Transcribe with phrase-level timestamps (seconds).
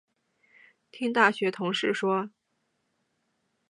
[0.89, 2.31] 听大学同事说